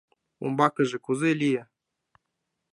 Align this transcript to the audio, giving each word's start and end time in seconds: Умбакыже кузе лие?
Умбакыже 0.45 0.97
кузе 1.05 1.31
лие? 1.39 1.63